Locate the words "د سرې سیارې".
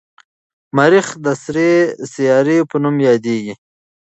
1.25-2.57